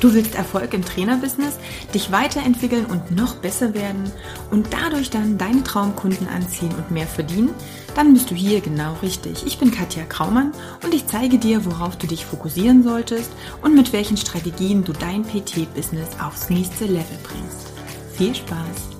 Du 0.00 0.14
willst 0.14 0.36
Erfolg 0.36 0.74
im 0.74 0.84
Trainerbusiness, 0.84 1.58
dich 1.92 2.12
weiterentwickeln 2.12 2.86
und 2.86 3.10
noch 3.10 3.36
besser 3.36 3.74
werden 3.74 4.10
und 4.50 4.68
dadurch 4.70 5.10
dann 5.10 5.38
deine 5.38 5.64
Traumkunden 5.64 6.28
anziehen 6.28 6.72
und 6.76 6.92
mehr 6.92 7.08
verdienen? 7.08 7.50
Dann 7.96 8.14
bist 8.14 8.30
du 8.30 8.36
hier 8.36 8.60
genau 8.60 8.94
richtig. 9.02 9.44
Ich 9.44 9.58
bin 9.58 9.72
Katja 9.72 10.04
Kraumann 10.04 10.52
und 10.84 10.94
ich 10.94 11.08
zeige 11.08 11.38
dir, 11.38 11.64
worauf 11.64 11.96
du 11.96 12.06
dich 12.06 12.24
fokussieren 12.24 12.84
solltest 12.84 13.32
und 13.62 13.74
mit 13.74 13.92
welchen 13.92 14.16
Strategien 14.16 14.84
du 14.84 14.92
dein 14.92 15.24
PT-Business 15.24 16.10
aufs 16.24 16.48
nächste 16.48 16.84
Level 16.84 17.18
bringst. 17.24 17.72
Viel 18.16 18.36
Spaß! 18.36 18.98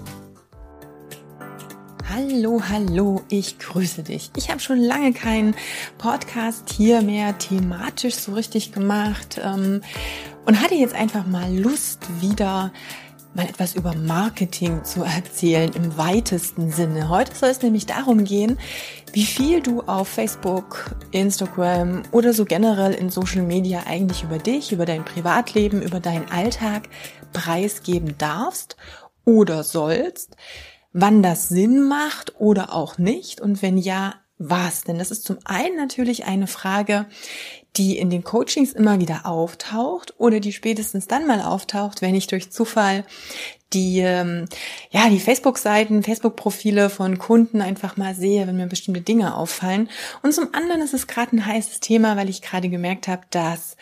Hallo, 2.11 2.61
hallo, 2.69 3.23
ich 3.29 3.61
grüße 3.61 4.03
dich. 4.03 4.31
Ich 4.35 4.51
habe 4.51 4.59
schon 4.59 4.81
lange 4.81 5.13
keinen 5.13 5.55
Podcast 5.99 6.71
hier 6.71 7.03
mehr 7.03 7.39
thematisch 7.39 8.17
so 8.17 8.33
richtig 8.33 8.73
gemacht 8.73 9.39
ähm, 9.41 9.83
und 10.49 10.63
hatte 10.63 10.75
jetzt 10.75 10.95
einfach 10.95 11.27
mal 11.27 11.55
Lust, 11.55 12.01
wieder 12.23 12.73
mal 13.35 13.45
etwas 13.45 13.75
über 13.75 13.95
Marketing 13.95 14.83
zu 14.83 15.03
erzählen 15.03 15.71
im 15.75 15.99
weitesten 15.99 16.73
Sinne. 16.73 17.11
Heute 17.11 17.35
soll 17.35 17.51
es 17.51 17.61
nämlich 17.61 17.85
darum 17.85 18.25
gehen, 18.25 18.59
wie 19.13 19.27
viel 19.27 19.61
du 19.61 19.83
auf 19.83 20.09
Facebook, 20.09 20.97
Instagram 21.11 22.03
oder 22.13 22.33
so 22.33 22.47
generell 22.47 22.95
in 22.95 23.11
Social 23.11 23.43
Media 23.43 23.83
eigentlich 23.87 24.23
über 24.23 24.39
dich, 24.39 24.73
über 24.73 24.87
dein 24.87 25.05
Privatleben, 25.05 25.83
über 25.83 26.01
deinen 26.01 26.31
Alltag 26.31 26.89
preisgeben 27.35 28.17
darfst 28.17 28.79
oder 29.27 29.63
sollst 29.63 30.35
wann 30.95 31.23
das 31.23 31.51
Sinn 31.51 31.87
macht 31.87 32.41
oder 32.41 32.73
auch 32.73 32.97
nicht 32.97 33.43
und 33.43 33.61
wenn 33.61 33.77
ja, 33.77 34.15
was? 34.39 34.83
Denn 34.83 34.99
das 34.99 35.11
ist 35.11 35.25
zum 35.25 35.39
einen 35.45 35.77
natürlich 35.77 36.25
eine 36.25 36.47
Frage, 36.47 37.07
die 37.79 37.97
in 37.97 38.11
den 38.11 38.25
Coachings 38.25 38.73
immer 38.73 39.01
wieder 39.01 39.25
auftaucht 39.25 40.15
oder 40.19 40.41
die 40.41 40.53
spätestens 40.53 41.07
dann 41.07 41.27
mal 41.27 41.41
auftaucht, 41.41 42.03
wenn 42.03 42.15
ich 42.15 42.27
durch 42.27 42.51
Zufall 42.51 43.05
die 43.73 44.01
ähm, 44.01 44.47
ja 44.91 45.09
die 45.11 45.21
Facebook-Seiten, 45.21 46.03
Facebook-Profile 46.03 46.91
von 46.91 47.19
Kunden 47.19 47.61
einfach 47.61 47.97
mal 47.97 48.15
sehe, 48.15 48.47
wenn 48.47 48.57
mir 48.57 48.67
bestimmte 48.67 49.03
Dinge 49.03 49.37
auffallen. 49.37 49.91
Und 50.23 50.33
zum 50.33 50.55
anderen 50.55 50.81
ist 50.81 50.95
es 50.95 51.07
gerade 51.07 51.37
ein 51.37 51.47
heißes 51.47 51.81
Thema, 51.81 52.17
weil 52.17 52.29
ich 52.29 52.43
gerade 52.43 52.69
gemerkt 52.69 53.09
habe, 53.09 53.23
dass 53.31 53.77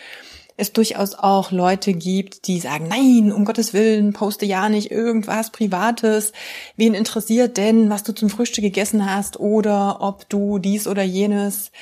es 0.56 0.72
durchaus 0.72 1.14
auch 1.14 1.53
Leute 1.53 1.92
gibt, 1.92 2.47
die 2.47 2.58
sagen, 2.60 2.88
nein, 2.88 3.31
um 3.31 3.44
Gottes 3.44 3.75
Willen, 3.75 4.12
poste 4.12 4.47
ja 4.47 4.69
nicht 4.69 4.91
irgendwas 4.91 5.50
Privates. 5.50 6.33
Wen 6.77 6.94
interessiert 6.94 7.56
denn, 7.56 7.91
was 7.91 8.03
du 8.03 8.12
zum 8.12 8.31
Frühstück 8.31 8.64
gegessen 8.64 9.08
hast 9.08 9.38
oder 9.38 10.00
ob 10.00 10.28
du 10.28 10.58
dies 10.58 10.86
oder 10.86 11.03
jenes 11.03 11.72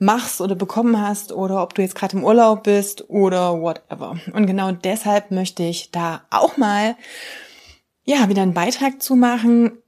machst 0.00 0.40
oder 0.40 0.56
bekommen 0.56 1.00
hast 1.00 1.30
oder 1.30 1.62
ob 1.62 1.74
du 1.74 1.82
jetzt 1.82 1.94
gerade 1.94 2.16
im 2.16 2.24
Urlaub 2.24 2.64
bist 2.64 3.08
oder 3.08 3.60
whatever. 3.60 4.18
Und 4.32 4.46
genau 4.46 4.72
deshalb 4.72 5.30
möchte 5.30 5.62
ich 5.62 5.92
da 5.92 6.22
auch 6.30 6.56
mal 6.56 6.96
ja, 8.04 8.28
wieder 8.28 8.42
einen 8.42 8.54
Beitrag 8.54 9.00
zu 9.02 9.14
machen, 9.14 9.78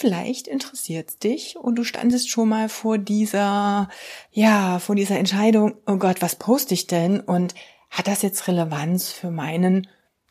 Vielleicht 0.00 0.46
interessiert's 0.46 1.18
dich 1.18 1.56
und 1.56 1.74
du 1.74 1.82
standest 1.82 2.30
schon 2.30 2.48
mal 2.48 2.68
vor 2.68 2.98
dieser, 2.98 3.88
ja, 4.30 4.78
vor 4.78 4.94
dieser 4.94 5.18
Entscheidung, 5.18 5.74
oh 5.88 5.96
Gott, 5.96 6.22
was 6.22 6.36
poste 6.36 6.72
ich 6.72 6.86
denn? 6.86 7.18
Und 7.18 7.56
hat 7.90 8.06
das 8.06 8.22
jetzt 8.22 8.46
Relevanz 8.46 9.10
für 9.10 9.32
meinen 9.32 9.88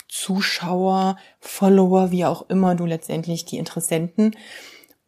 Zuschauer, 0.07 1.17
Follower, 1.41 2.11
wie 2.11 2.23
auch 2.23 2.49
immer 2.49 2.75
du 2.75 2.85
letztendlich 2.85 3.43
die 3.43 3.57
Interessenten 3.57 4.37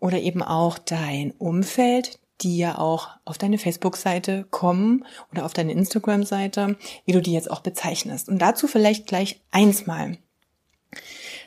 oder 0.01 0.19
eben 0.19 0.43
auch 0.43 0.77
dein 0.77 1.31
Umfeld, 1.37 2.19
die 2.41 2.57
ja 2.57 2.77
auch 2.77 3.09
auf 3.25 3.37
deine 3.37 3.57
Facebook-Seite 3.57 4.45
kommen 4.49 5.05
oder 5.31 5.45
auf 5.45 5.53
deine 5.53 5.73
Instagram-Seite, 5.73 6.77
wie 7.05 7.11
du 7.11 7.21
die 7.21 7.33
jetzt 7.33 7.51
auch 7.51 7.61
bezeichnest. 7.61 8.29
Und 8.29 8.39
dazu 8.39 8.67
vielleicht 8.67 9.07
gleich 9.07 9.41
eins 9.51 9.85
mal. 9.87 10.17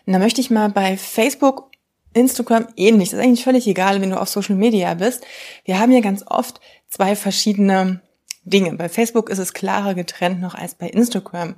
Und 0.06 0.12
da 0.12 0.18
möchte 0.18 0.40
ich 0.40 0.50
mal 0.50 0.68
bei 0.68 0.96
Facebook 0.96 1.70
Instagram 2.14 2.68
ähnlich. 2.76 3.10
Das 3.10 3.18
ist 3.18 3.24
eigentlich 3.24 3.44
völlig 3.44 3.66
egal, 3.66 4.00
wenn 4.00 4.10
du 4.10 4.20
auf 4.20 4.28
Social 4.28 4.56
Media 4.56 4.94
bist. 4.94 5.25
Wir 5.64 5.78
haben 5.78 5.92
ja 5.92 6.00
ganz 6.00 6.25
oft 6.26 6.60
zwei 6.88 7.16
verschiedene 7.16 8.00
Dinge. 8.44 8.75
Bei 8.75 8.88
Facebook 8.88 9.31
ist 9.31 9.38
es 9.38 9.54
klarer 9.54 9.94
getrennt 9.94 10.41
noch 10.41 10.54
als 10.54 10.75
bei 10.75 10.88
Instagram. 10.88 11.56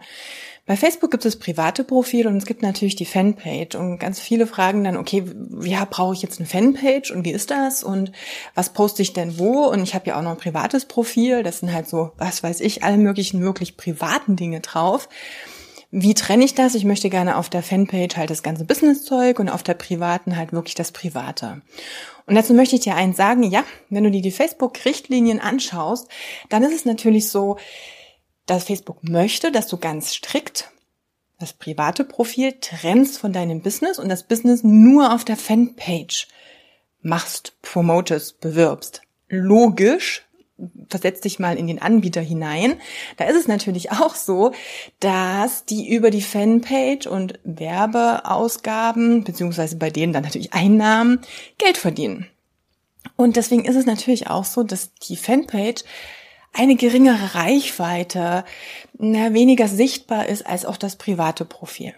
Bei 0.67 0.77
Facebook 0.79 1.11
gibt 1.11 1.27
es 1.27 1.39
private 1.39 1.85
Profile 1.85 2.29
und 2.31 2.39
es 2.39 2.47
gibt 2.47 2.63
natürlich 2.63 2.97
die 2.97 3.05
Fanpage. 3.05 3.75
Und 3.75 3.99
ganz 3.99 4.19
viele 4.19 4.47
fragen 4.47 4.83
dann, 4.83 4.97
okay, 4.97 5.25
ja, 5.63 5.85
brauche 5.85 6.15
ich 6.15 6.23
jetzt 6.23 6.39
eine 6.39 6.49
Fanpage 6.49 7.11
und 7.11 7.25
wie 7.27 7.33
ist 7.33 7.51
das? 7.51 7.85
Und 7.85 8.13
was 8.55 8.71
poste 8.71 9.03
ich 9.03 9.13
denn 9.13 9.39
wo? 9.39 9.67
Und 9.67 9.83
ich 9.83 9.95
habe 9.95 10.07
ja 10.07 10.19
auch 10.19 10.23
noch 10.23 10.31
ein 10.31 10.39
privates 10.39 10.87
Profil. 10.87 11.43
Das 11.43 11.61
sind 11.61 11.73
halt 11.73 11.87
so, 11.87 12.13
was 12.17 12.43
weiß 12.43 12.61
ich, 12.61 12.83
alle 12.83 12.97
möglichen 12.97 13.43
wirklich 13.43 13.77
privaten 13.77 14.37
Dinge 14.37 14.61
drauf. 14.61 15.11
Wie 15.91 16.15
trenne 16.15 16.45
ich 16.45 16.55
das? 16.55 16.75
Ich 16.75 16.85
möchte 16.85 17.11
gerne 17.11 17.37
auf 17.37 17.51
der 17.51 17.63
Fanpage 17.63 18.17
halt 18.17 18.31
das 18.31 18.43
ganze 18.43 18.65
Businesszeug 18.65 19.39
und 19.39 19.51
auf 19.51 19.63
der 19.63 19.75
privaten 19.75 20.37
halt 20.37 20.53
wirklich 20.53 20.75
das 20.75 20.93
Private. 20.93 21.61
Und 22.27 22.37
dazu 22.37 22.55
möchte 22.55 22.75
ich 22.75 22.81
dir 22.81 22.97
eins 22.97 23.19
sagen, 23.19 23.43
ja, 23.43 23.65
wenn 23.91 24.03
du 24.03 24.11
dir 24.11 24.23
die 24.23 24.31
Facebook-Richtlinien 24.31 25.41
anschaust, 25.41 26.09
dann 26.49 26.63
ist 26.63 26.75
es 26.75 26.85
natürlich 26.87 27.29
so, 27.29 27.59
dass 28.47 28.65
Facebook 28.65 29.03
möchte, 29.03 29.53
dass 29.53 29.66
du 29.66 29.78
ganz 29.78 30.12
strikt 30.12 30.71
das 31.38 31.53
private 31.53 32.05
Profil 32.05 32.55
trennst 32.60 33.19
von 33.19 33.32
deinem 33.32 33.60
Business 33.60 33.99
und 33.99 34.09
das 34.09 34.22
Business 34.22 34.62
nur 34.62 35.12
auf 35.12 35.25
der 35.25 35.37
Fanpage 35.37 36.28
machst, 37.03 37.53
promotest, 37.60 38.41
bewirbst. 38.41 39.03
Logisch, 39.28 40.25
versetz 40.88 41.21
dich 41.21 41.38
mal 41.38 41.59
in 41.59 41.66
den 41.66 41.82
Anbieter 41.82 42.21
hinein. 42.21 42.81
Da 43.16 43.25
ist 43.25 43.37
es 43.37 43.49
natürlich 43.49 43.91
auch 43.93 44.15
so, 44.15 44.53
dass 45.00 45.65
die 45.65 45.88
über 45.88 46.11
die 46.11 46.22
Fanpage 46.22 47.06
und 47.06 47.38
Werbeausgaben, 47.44 49.25
beziehungsweise 49.25 49.76
bei 49.76 49.91
denen 49.91 50.12
dann 50.12 50.22
natürlich 50.22 50.55
Einnahmen, 50.55 51.21
Geld 51.59 51.76
verdienen. 51.76 52.28
Und 53.16 53.37
deswegen 53.37 53.65
ist 53.65 53.76
es 53.76 53.87
natürlich 53.87 54.28
auch 54.28 54.44
so, 54.44 54.62
dass 54.62 54.94
die 54.94 55.16
Fanpage 55.16 55.84
eine 56.55 56.77
geringere 56.77 57.35
Reichweite, 57.35 58.45
na, 58.97 59.35
weniger 59.35 59.69
sichtbar 59.69 60.27
ist 60.27 60.47
als 60.47 60.65
auch 60.65 60.77
das 60.77 60.97
private 60.97 61.45
Profil. 61.45 61.95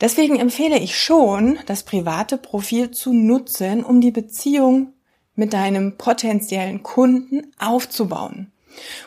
Deswegen 0.00 0.40
empfehle 0.40 0.78
ich 0.78 0.98
schon, 0.98 1.58
das 1.66 1.82
private 1.82 2.38
Profil 2.38 2.90
zu 2.90 3.12
nutzen, 3.12 3.84
um 3.84 4.00
die 4.00 4.10
Beziehung 4.10 4.94
mit 5.34 5.52
deinem 5.52 5.98
potenziellen 5.98 6.82
Kunden 6.82 7.52
aufzubauen. 7.58 8.50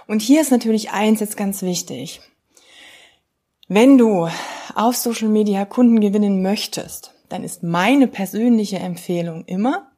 Und 0.07 0.21
hier 0.21 0.41
ist 0.41 0.51
natürlich 0.51 0.91
eins 0.91 1.19
jetzt 1.19 1.35
ganz 1.35 1.63
wichtig. 1.63 2.21
Wenn 3.67 3.97
du 3.97 4.29
auf 4.75 4.95
Social 4.95 5.29
Media 5.29 5.65
Kunden 5.65 5.99
gewinnen 5.99 6.43
möchtest, 6.43 7.13
dann 7.29 7.43
ist 7.43 7.63
meine 7.63 8.07
persönliche 8.07 8.77
Empfehlung 8.77 9.45
immer, 9.45 9.91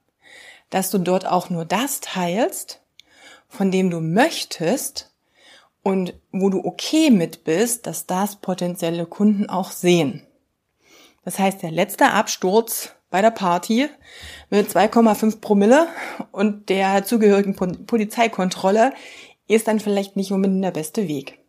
dass 0.69 0.91
du 0.91 0.97
dort 0.97 1.25
auch 1.25 1.49
nur 1.49 1.65
das 1.65 1.99
teilst, 1.99 2.81
von 3.55 3.71
dem 3.71 3.89
du 3.89 4.01
möchtest 4.01 5.13
und 5.81 6.13
wo 6.31 6.49
du 6.49 6.63
okay 6.63 7.09
mit 7.09 7.43
bist, 7.43 7.87
dass 7.87 8.05
das 8.05 8.37
potenzielle 8.37 9.05
Kunden 9.05 9.49
auch 9.49 9.71
sehen. 9.71 10.25
Das 11.23 11.39
heißt, 11.39 11.63
der 11.63 11.71
letzte 11.71 12.11
Absturz 12.11 12.91
bei 13.09 13.21
der 13.21 13.31
Party 13.31 13.89
mit 14.49 14.69
2,5 14.69 15.39
Promille 15.39 15.87
und 16.31 16.69
der 16.69 17.05
zugehörigen 17.05 17.55
Polizeikontrolle 17.85 18.93
ist 19.47 19.67
dann 19.67 19.79
vielleicht 19.79 20.15
nicht 20.15 20.31
unbedingt 20.31 20.63
der 20.63 20.71
beste 20.71 21.07
Weg. 21.07 21.39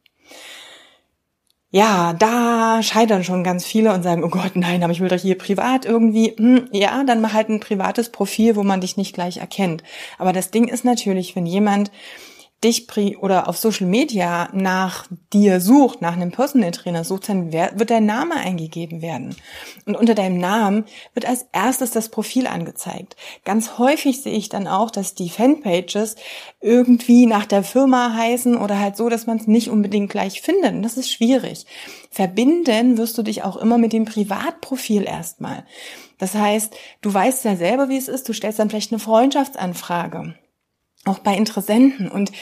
Ja, 1.72 2.12
da 2.12 2.81
scheitern 2.82 3.25
schon 3.25 3.43
ganz 3.44 3.65
viele 3.66 3.93
und 3.93 4.03
sagen, 4.03 4.22
oh 4.25 4.28
Gott, 4.28 4.53
nein, 4.54 4.82
aber 4.82 4.93
ich 4.93 5.00
will 5.00 5.09
doch 5.09 5.21
hier 5.21 5.37
privat 5.37 5.84
irgendwie. 5.84 6.32
Hm, 6.37 6.69
ja, 6.72 7.03
dann 7.04 7.21
mach 7.21 7.32
halt 7.32 7.49
ein 7.49 7.60
privates 7.60 8.10
Profil, 8.10 8.56
wo 8.56 8.62
man 8.62 8.81
dich 8.81 8.97
nicht 8.97 9.15
gleich 9.15 9.38
erkennt. 9.38 9.82
Aber 10.16 10.32
das 10.32 10.50
Ding 10.53 10.69
ist 10.69 10.84
natürlich, 10.84 11.34
wenn 11.34 11.44
jemand 11.44 11.91
dich 12.66 13.19
oder 13.19 13.49
auf 13.49 13.56
Social 13.56 13.87
Media 13.87 14.49
nach 14.53 15.06
dir 15.32 15.60
sucht, 15.60 16.03
nach 16.03 16.15
einem 16.15 16.32
Personal 16.32 16.73
Trainer 16.73 17.05
sucht, 17.05 17.29
dann 17.29 17.52
wird 17.52 17.90
dein 17.90 18.06
Name 18.06 18.35
eingegeben 18.35 19.02
werden. 19.02 19.37
Und 19.87 19.96
unter 19.96 20.14
deinem 20.14 20.38
Namen 20.38 20.85
wird 21.14 21.26
als 21.26 21.46
erstes 21.52 21.90
das 21.90 22.08
Profil 22.08 22.46
angezeigt. 22.46 23.17
Ganz 23.44 23.79
häufig 23.79 24.23
sehe 24.23 24.37
ich 24.37 24.49
dann 24.49 24.67
auch, 24.67 24.90
dass 24.90 25.14
die 25.14 25.31
Fanpages 25.31 26.17
irgendwie 26.61 27.26
nach 27.26 27.46
der 27.46 27.62
Firma 27.62 28.14
heißen 28.14 28.56
oder 28.56 28.79
halt 28.79 28.96
so, 28.96 29.08
dass 29.08 29.26
man 29.26 29.38
es 29.38 29.46
nicht 29.46 29.70
unbedingt 29.70 30.11
gleich 30.11 30.43
findet. 30.43 30.73
Und 30.73 30.82
das 30.82 30.96
ist 30.96 31.11
schwierig. 31.11 31.67
Verbinden 32.11 32.99
wirst 32.99 33.17
du 33.19 33.23
dich 33.23 33.43
auch 33.43 33.56
immer 33.56 33.79
mit 33.79 33.93
dem 33.93 34.05
Privatprofil 34.05 35.05
erstmal. 35.05 35.64
Das 36.19 36.35
heißt, 36.35 36.75
du 37.02 37.12
weißt 37.12 37.44
ja 37.44 37.56
selber, 37.56 37.88
wie 37.88 37.99
es 37.99 38.08
ist. 38.08 38.29
Du 38.29 38.32
stellst 38.32 38.58
dann 38.58 38.70
vielleicht 38.70 38.90
eine 38.93 38.99
Freundschaftsanfrage 38.99 40.35
auch 41.06 41.20
bei 41.20 41.35
Interessenten. 41.37 42.11
Und 42.11 42.32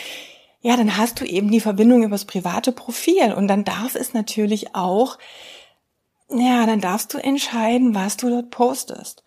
ja, 0.60 0.76
dann 0.76 0.96
hast 0.96 1.20
du 1.20 1.24
eben 1.24 1.50
die 1.50 1.60
Verbindung 1.60 2.02
übers 2.02 2.24
private 2.24 2.72
Profil 2.72 3.32
und 3.36 3.48
dann 3.48 3.64
darf 3.64 3.94
es 3.94 4.14
natürlich 4.14 4.74
auch, 4.74 5.18
ja, 6.30 6.66
dann 6.66 6.80
darfst 6.80 7.12
du 7.14 7.18
entscheiden, 7.18 7.94
was 7.94 8.16
du 8.16 8.30
dort 8.30 8.50
postest. 8.50 9.22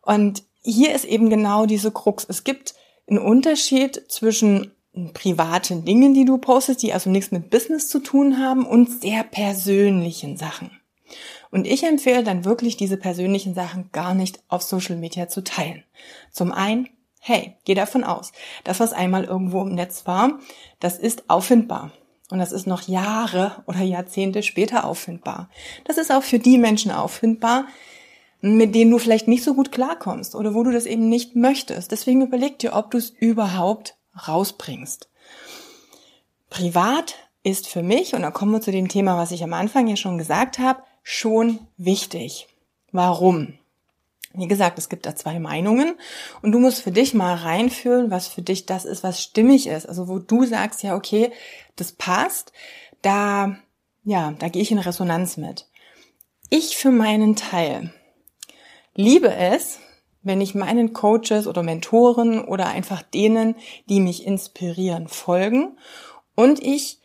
Und 0.00 0.42
hier 0.62 0.94
ist 0.94 1.04
eben 1.04 1.30
genau 1.30 1.66
diese 1.66 1.92
Krux. 1.92 2.24
Es 2.28 2.42
gibt 2.42 2.74
einen 3.06 3.18
Unterschied 3.18 4.02
zwischen 4.08 4.72
privaten 5.12 5.84
Dingen, 5.84 6.14
die 6.14 6.24
du 6.24 6.38
postest, 6.38 6.82
die 6.82 6.92
also 6.92 7.10
nichts 7.10 7.30
mit 7.30 7.50
Business 7.50 7.88
zu 7.88 8.00
tun 8.00 8.38
haben 8.38 8.66
und 8.66 9.00
sehr 9.00 9.22
persönlichen 9.22 10.36
Sachen. 10.36 10.70
Und 11.50 11.66
ich 11.66 11.84
empfehle 11.84 12.24
dann 12.24 12.44
wirklich, 12.44 12.76
diese 12.76 12.96
persönlichen 12.96 13.54
Sachen 13.54 13.90
gar 13.92 14.14
nicht 14.14 14.40
auf 14.48 14.62
Social 14.62 14.96
Media 14.96 15.28
zu 15.28 15.42
teilen. 15.42 15.84
Zum 16.30 16.52
einen, 16.52 16.88
hey, 17.28 17.56
geh 17.64 17.74
davon 17.74 18.04
aus, 18.04 18.32
das, 18.64 18.80
was 18.80 18.92
einmal 18.92 19.24
irgendwo 19.24 19.62
im 19.62 19.74
Netz 19.74 20.06
war, 20.06 20.38
das 20.80 20.98
ist 20.98 21.28
auffindbar. 21.28 21.92
Und 22.30 22.38
das 22.38 22.52
ist 22.52 22.66
noch 22.66 22.88
Jahre 22.88 23.62
oder 23.66 23.80
Jahrzehnte 23.80 24.42
später 24.42 24.84
auffindbar. 24.84 25.48
Das 25.84 25.96
ist 25.96 26.12
auch 26.12 26.22
für 26.22 26.38
die 26.38 26.58
Menschen 26.58 26.90
auffindbar, 26.90 27.66
mit 28.40 28.74
denen 28.74 28.90
du 28.90 28.98
vielleicht 28.98 29.28
nicht 29.28 29.42
so 29.42 29.54
gut 29.54 29.72
klarkommst 29.72 30.34
oder 30.34 30.54
wo 30.54 30.62
du 30.62 30.70
das 30.70 30.86
eben 30.86 31.08
nicht 31.08 31.36
möchtest. 31.36 31.90
Deswegen 31.90 32.22
überleg 32.22 32.58
dir, 32.58 32.74
ob 32.74 32.90
du 32.90 32.98
es 32.98 33.10
überhaupt 33.10 33.96
rausbringst. 34.28 35.08
Privat 36.50 37.14
ist 37.42 37.68
für 37.68 37.82
mich, 37.82 38.14
und 38.14 38.22
da 38.22 38.30
kommen 38.30 38.52
wir 38.52 38.60
zu 38.60 38.72
dem 38.72 38.88
Thema, 38.88 39.16
was 39.16 39.32
ich 39.32 39.42
am 39.42 39.54
Anfang 39.54 39.86
ja 39.86 39.96
schon 39.96 40.18
gesagt 40.18 40.58
habe, 40.58 40.82
schon 41.02 41.60
wichtig. 41.76 42.48
Warum? 42.92 43.58
Wie 44.38 44.48
gesagt, 44.48 44.78
es 44.78 44.88
gibt 44.88 45.06
da 45.06 45.14
zwei 45.14 45.38
Meinungen 45.38 45.94
und 46.42 46.52
du 46.52 46.58
musst 46.58 46.82
für 46.82 46.92
dich 46.92 47.14
mal 47.14 47.34
reinfühlen, 47.34 48.10
was 48.10 48.28
für 48.28 48.42
dich 48.42 48.66
das 48.66 48.84
ist, 48.84 49.02
was 49.02 49.22
stimmig 49.22 49.66
ist. 49.66 49.88
Also 49.88 50.08
wo 50.08 50.18
du 50.18 50.44
sagst, 50.44 50.82
ja, 50.82 50.94
okay, 50.94 51.32
das 51.76 51.92
passt, 51.92 52.52
da, 53.02 53.56
ja, 54.04 54.32
da 54.38 54.48
gehe 54.48 54.62
ich 54.62 54.70
in 54.70 54.78
Resonanz 54.78 55.36
mit. 55.36 55.66
Ich 56.50 56.76
für 56.76 56.90
meinen 56.90 57.36
Teil 57.36 57.92
liebe 58.94 59.32
es, 59.32 59.78
wenn 60.22 60.40
ich 60.40 60.54
meinen 60.54 60.92
Coaches 60.92 61.46
oder 61.46 61.62
Mentoren 61.62 62.44
oder 62.44 62.66
einfach 62.66 63.02
denen, 63.02 63.54
die 63.88 64.00
mich 64.00 64.26
inspirieren, 64.26 65.08
folgen 65.08 65.78
und 66.34 66.62
ich 66.62 67.00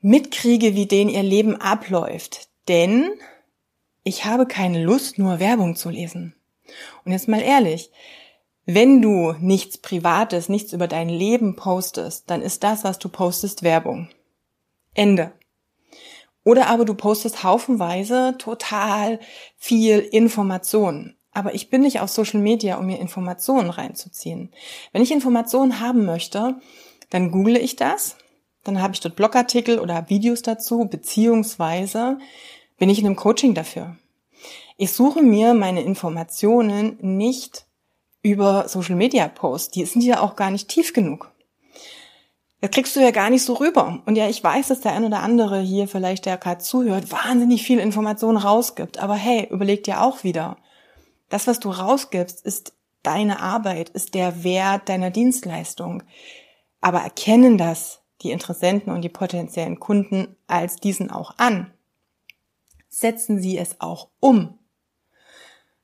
mitkriege, 0.00 0.74
wie 0.74 0.86
denen 0.86 1.10
ihr 1.10 1.22
Leben 1.22 1.56
abläuft. 1.56 2.48
Denn 2.68 3.10
ich 4.04 4.24
habe 4.24 4.46
keine 4.46 4.82
Lust, 4.82 5.18
nur 5.18 5.38
Werbung 5.38 5.76
zu 5.76 5.90
lesen. 5.90 6.34
Und 7.04 7.12
jetzt 7.12 7.28
mal 7.28 7.40
ehrlich, 7.40 7.90
wenn 8.64 9.02
du 9.02 9.32
nichts 9.40 9.78
Privates, 9.78 10.48
nichts 10.48 10.72
über 10.72 10.86
dein 10.86 11.08
Leben 11.08 11.56
postest, 11.56 12.30
dann 12.30 12.42
ist 12.42 12.62
das, 12.62 12.84
was 12.84 12.98
du 12.98 13.08
postest, 13.08 13.62
Werbung. 13.62 14.08
Ende. 14.94 15.32
Oder 16.44 16.68
aber 16.68 16.84
du 16.84 16.94
postest 16.94 17.44
haufenweise 17.44 18.34
total 18.38 19.20
viel 19.56 19.98
Information. 19.98 21.16
Aber 21.32 21.54
ich 21.54 21.70
bin 21.70 21.80
nicht 21.80 22.00
auf 22.00 22.10
Social 22.10 22.40
Media, 22.40 22.76
um 22.76 22.86
mir 22.86 23.00
Informationen 23.00 23.70
reinzuziehen. 23.70 24.52
Wenn 24.92 25.02
ich 25.02 25.12
Informationen 25.12 25.80
haben 25.80 26.04
möchte, 26.04 26.60
dann 27.10 27.30
google 27.30 27.56
ich 27.56 27.76
das, 27.76 28.16
dann 28.64 28.82
habe 28.82 28.94
ich 28.94 29.00
dort 29.00 29.16
Blogartikel 29.16 29.78
oder 29.78 30.08
Videos 30.08 30.42
dazu, 30.42 30.86
beziehungsweise 30.86 32.18
bin 32.78 32.90
ich 32.90 32.98
in 32.98 33.06
einem 33.06 33.16
Coaching 33.16 33.54
dafür. 33.54 33.96
Ich 34.76 34.92
suche 34.92 35.22
mir 35.22 35.54
meine 35.54 35.82
Informationen 35.82 36.96
nicht 37.00 37.66
über 38.22 38.68
Social 38.68 38.96
Media 38.96 39.28
Posts. 39.28 39.70
Die 39.70 39.84
sind 39.84 40.02
ja 40.02 40.20
auch 40.20 40.36
gar 40.36 40.50
nicht 40.50 40.68
tief 40.68 40.92
genug. 40.92 41.30
Das 42.60 42.70
kriegst 42.70 42.94
du 42.94 43.00
ja 43.00 43.10
gar 43.10 43.28
nicht 43.28 43.44
so 43.44 43.54
rüber. 43.54 44.02
Und 44.06 44.16
ja, 44.16 44.28
ich 44.28 44.42
weiß, 44.42 44.68
dass 44.68 44.80
der 44.80 44.92
ein 44.92 45.04
oder 45.04 45.20
andere 45.20 45.60
hier 45.60 45.88
vielleicht, 45.88 46.26
der 46.26 46.36
gerade 46.36 46.62
zuhört, 46.62 47.10
wahnsinnig 47.10 47.64
viel 47.64 47.80
Informationen 47.80 48.38
rausgibt. 48.38 48.98
Aber 48.98 49.14
hey, 49.14 49.48
überleg 49.50 49.82
dir 49.82 50.00
auch 50.00 50.22
wieder. 50.22 50.56
Das, 51.28 51.48
was 51.48 51.58
du 51.58 51.70
rausgibst, 51.70 52.44
ist 52.44 52.72
deine 53.02 53.40
Arbeit, 53.40 53.88
ist 53.88 54.14
der 54.14 54.44
Wert 54.44 54.88
deiner 54.88 55.10
Dienstleistung. 55.10 56.04
Aber 56.80 57.00
erkennen 57.00 57.58
das 57.58 58.00
die 58.22 58.30
Interessenten 58.30 58.92
und 58.92 59.02
die 59.02 59.08
potenziellen 59.08 59.80
Kunden 59.80 60.36
als 60.46 60.76
diesen 60.76 61.10
auch 61.10 61.34
an 61.38 61.72
setzen 62.92 63.40
Sie 63.40 63.58
es 63.58 63.80
auch 63.80 64.08
um. 64.20 64.58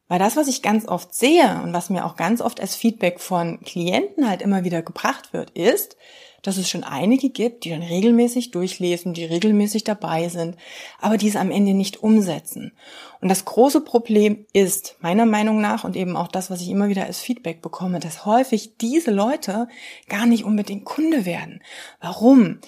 Weil 0.08 0.18
das, 0.18 0.36
was 0.36 0.48
ich 0.48 0.62
ganz 0.62 0.86
oft 0.86 1.14
sehe 1.14 1.60
und 1.62 1.72
was 1.72 1.90
mir 1.90 2.06
auch 2.06 2.16
ganz 2.16 2.40
oft 2.40 2.60
als 2.60 2.74
Feedback 2.74 3.20
von 3.20 3.60
Klienten 3.60 4.28
halt 4.28 4.40
immer 4.40 4.64
wieder 4.64 4.82
gebracht 4.82 5.32
wird, 5.32 5.50
ist, 5.50 5.96
dass 6.42 6.56
es 6.56 6.70
schon 6.70 6.84
einige 6.84 7.30
gibt, 7.30 7.64
die 7.64 7.70
dann 7.70 7.82
regelmäßig 7.82 8.52
durchlesen, 8.52 9.12
die 9.12 9.24
regelmäßig 9.24 9.84
dabei 9.84 10.28
sind, 10.28 10.56
aber 11.00 11.16
die 11.16 11.28
es 11.28 11.36
am 11.36 11.50
Ende 11.50 11.74
nicht 11.74 12.02
umsetzen. 12.02 12.72
Und 13.20 13.28
das 13.28 13.44
große 13.44 13.80
Problem 13.82 14.46
ist, 14.52 14.96
meiner 15.00 15.26
Meinung 15.26 15.60
nach, 15.60 15.84
und 15.84 15.96
eben 15.96 16.16
auch 16.16 16.28
das, 16.28 16.50
was 16.50 16.62
ich 16.62 16.70
immer 16.70 16.88
wieder 16.88 17.04
als 17.04 17.20
Feedback 17.20 17.60
bekomme, 17.60 17.98
dass 17.98 18.24
häufig 18.24 18.76
diese 18.78 19.10
Leute 19.10 19.68
gar 20.08 20.26
nicht 20.26 20.44
unbedingt 20.44 20.84
Kunde 20.84 21.26
werden. 21.26 21.60
Warum? 22.00 22.60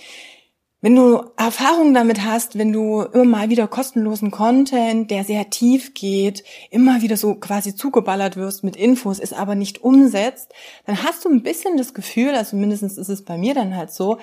Wenn 0.83 0.97
du 0.97 1.23
Erfahrungen 1.37 1.93
damit 1.93 2.25
hast, 2.25 2.57
wenn 2.57 2.73
du 2.73 3.03
immer 3.03 3.25
mal 3.25 3.51
wieder 3.51 3.69
kostenlosen 3.69 4.31
Content, 4.31 5.11
der 5.11 5.25
sehr 5.25 5.51
tief 5.51 5.93
geht, 5.93 6.43
immer 6.71 7.03
wieder 7.03 7.19
so 7.19 7.35
quasi 7.35 7.75
zugeballert 7.75 8.37
wirst 8.37 8.65
mit 8.65 8.77
Infos, 8.77 9.19
ist 9.19 9.35
aber 9.35 9.55
nicht 9.55 9.83
umsetzt, 9.83 10.53
dann 10.87 11.03
hast 11.03 11.25
du 11.25 11.29
ein 11.29 11.43
bisschen 11.43 11.77
das 11.77 11.93
Gefühl, 11.93 12.35
also 12.35 12.57
mindestens 12.57 12.97
ist 12.97 13.11
es 13.11 13.25
bei 13.25 13.37
mir 13.37 13.53
dann 13.53 13.77
halt 13.77 13.93
so, 13.93 14.19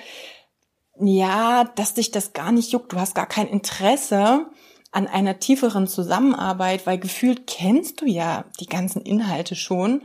ja, 1.00 1.62
dass 1.76 1.94
dich 1.94 2.10
das 2.10 2.32
gar 2.32 2.50
nicht 2.50 2.72
juckt. 2.72 2.92
Du 2.92 2.98
hast 2.98 3.14
gar 3.14 3.26
kein 3.26 3.46
Interesse 3.46 4.46
an 4.90 5.06
einer 5.06 5.38
tieferen 5.38 5.86
Zusammenarbeit, 5.86 6.86
weil 6.86 6.98
gefühlt 6.98 7.46
kennst 7.46 8.00
du 8.00 8.06
ja 8.06 8.46
die 8.58 8.66
ganzen 8.66 9.02
Inhalte 9.02 9.54
schon 9.54 10.02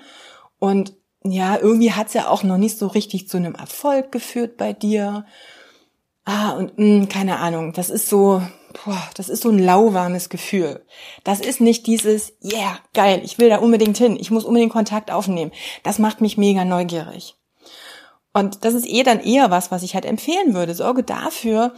und 0.60 0.94
ja, 1.26 1.58
irgendwie 1.58 1.94
hat's 1.94 2.14
ja 2.14 2.28
auch 2.28 2.44
noch 2.44 2.58
nicht 2.58 2.78
so 2.78 2.88
richtig 2.88 3.30
zu 3.30 3.38
einem 3.38 3.56
Erfolg 3.56 4.12
geführt 4.12 4.58
bei 4.58 4.74
dir. 4.74 5.26
Ah, 6.26 6.52
und 6.52 6.78
mh, 6.78 6.86
hm, 6.86 7.10
keine 7.10 7.40
Ahnung, 7.40 7.74
das 7.74 7.90
ist 7.90 8.08
so, 8.08 8.42
boah, 8.86 9.10
das 9.16 9.30
ist 9.30 9.44
so 9.44 9.50
ein 9.50 9.60
lauwarmes 9.60 10.30
Gefühl. 10.30 10.86
Das 11.24 11.42
ist 11.42 11.60
nicht 11.60 11.86
dieses, 11.86 12.34
yeah, 12.44 12.80
geil, 12.94 13.22
ich 13.24 13.40
will 13.40 13.50
da 13.50 13.58
unbedingt 13.58 13.98
hin, 13.98 14.18
ich 14.20 14.32
muss 14.32 14.46
unbedingt 14.46 14.72
Kontakt 14.72 15.12
aufnehmen. 15.12 15.52
Das 15.84 16.00
macht 16.00 16.22
mich 16.22 16.38
mega 16.38 16.64
neugierig. 16.64 17.36
Und 18.34 18.66
das 18.66 18.74
ist 18.74 18.88
eh 18.88 19.04
dann 19.04 19.20
eher 19.20 19.52
was, 19.52 19.70
was 19.70 19.84
ich 19.84 19.94
halt 19.94 20.06
empfehlen 20.06 20.54
würde. 20.54 20.74
Sorge 20.74 21.04
dafür, 21.04 21.74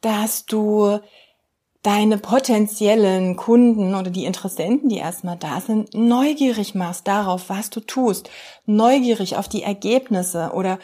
dass 0.00 0.44
du 0.46 0.98
deine 1.82 2.18
potenziellen 2.18 3.36
Kunden 3.36 3.94
oder 3.94 4.10
die 4.10 4.24
Interessenten, 4.24 4.88
die 4.88 4.98
erstmal 4.98 5.36
da 5.36 5.60
sind, 5.60 5.94
neugierig 5.94 6.74
machst 6.74 7.06
darauf, 7.06 7.48
was 7.48 7.70
du 7.70 7.80
tust, 7.80 8.28
neugierig 8.66 9.36
auf 9.36 9.48
die 9.48 9.62
Ergebnisse 9.62 10.50
oder 10.52 10.78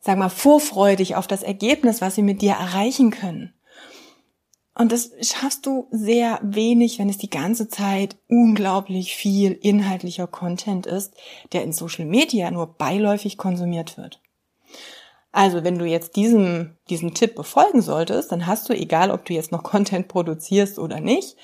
sag 0.00 0.18
mal, 0.18 0.28
vorfreudig 0.28 1.16
auf 1.16 1.26
das 1.26 1.42
Ergebnis, 1.42 2.00
was 2.00 2.14
sie 2.14 2.22
mit 2.22 2.42
dir 2.42 2.52
erreichen 2.52 3.10
können. 3.10 3.54
Und 4.74 4.92
das 4.92 5.10
schaffst 5.20 5.66
du 5.66 5.88
sehr 5.90 6.38
wenig, 6.42 6.98
wenn 6.98 7.10
es 7.10 7.18
die 7.18 7.28
ganze 7.28 7.68
Zeit 7.68 8.16
unglaublich 8.28 9.14
viel 9.14 9.52
inhaltlicher 9.52 10.26
Content 10.26 10.86
ist, 10.86 11.12
der 11.52 11.64
in 11.64 11.72
Social 11.72 12.06
Media 12.06 12.50
nur 12.50 12.78
beiläufig 12.78 13.36
konsumiert 13.36 13.98
wird. 13.98 14.22
Also, 15.32 15.64
wenn 15.64 15.78
du 15.78 15.84
jetzt 15.84 16.16
diesem, 16.16 16.76
diesen 16.88 17.14
Tipp 17.14 17.34
befolgen 17.34 17.82
solltest, 17.82 18.32
dann 18.32 18.46
hast 18.46 18.68
du, 18.68 18.72
egal 18.72 19.10
ob 19.10 19.24
du 19.26 19.34
jetzt 19.34 19.52
noch 19.52 19.62
Content 19.64 20.08
produzierst 20.08 20.78
oder 20.78 21.00
nicht, 21.00 21.36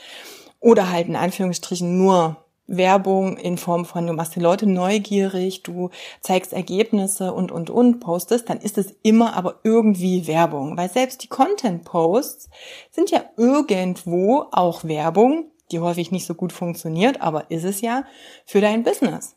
oder 0.61 0.91
halt 0.91 1.07
in 1.07 1.17
Anführungsstrichen 1.17 1.99
nur 1.99 2.46
Werbung 2.67 3.37
in 3.37 3.59
Form 3.59 3.85
von, 3.85 4.07
du 4.07 4.13
machst 4.13 4.35
die 4.35 4.41
Leute 4.41 4.67
neugierig, 4.67 5.63
du 5.63 5.91
zeigst 6.21 6.53
Ergebnisse 6.53 7.33
und, 7.33 7.53
und, 7.53 7.71
und 7.71 8.01
postest, 8.01 8.51
dann 8.51 8.59
ist 8.59 8.79
es 8.79 8.95
immer 9.03 9.35
aber 9.35 9.61
irgendwie 9.63 10.27
Werbung. 10.27 10.77
Weil 10.77 10.91
selbst 10.91 11.23
die 11.23 11.29
Content-Posts 11.29 12.51
sind 12.91 13.11
ja 13.11 13.25
irgendwo 13.37 14.47
auch 14.51 14.85
Werbung, 14.85 15.51
die 15.71 15.81
häufig 15.81 16.11
nicht 16.11 16.27
so 16.27 16.35
gut 16.35 16.53
funktioniert, 16.53 17.21
aber 17.21 17.51
ist 17.51 17.65
es 17.65 17.81
ja 17.81 18.05
für 18.45 18.61
dein 18.61 18.83
Business. 18.83 19.37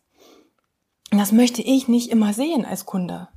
Und 1.12 1.18
das 1.18 1.32
möchte 1.32 1.62
ich 1.62 1.88
nicht 1.88 2.12
immer 2.12 2.34
sehen 2.34 2.66
als 2.66 2.86
Kunde. 2.86 3.30